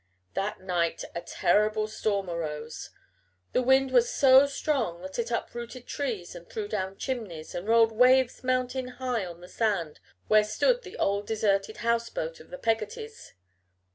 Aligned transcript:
That 0.33 0.59
night 0.59 1.03
a 1.13 1.21
terrible 1.21 1.87
storm 1.87 2.27
arose. 2.27 2.89
The 3.53 3.61
wind 3.61 3.91
was 3.91 4.09
so 4.11 4.47
strong 4.47 5.03
that 5.03 5.19
it 5.19 5.29
uprooted 5.29 5.85
trees 5.85 6.33
and 6.33 6.49
threw 6.49 6.67
down 6.67 6.97
chimneys 6.97 7.53
and 7.53 7.67
rolled 7.67 7.91
waves 7.91 8.43
mountain 8.43 8.87
high 8.97 9.27
on 9.27 9.41
the 9.41 9.47
sand 9.47 9.99
where 10.27 10.43
stood 10.43 10.81
the 10.81 10.97
old 10.97 11.27
deserted 11.27 11.77
house 11.85 12.09
boat 12.09 12.39
of 12.39 12.49
the 12.49 12.57
Peggottys. 12.57 13.33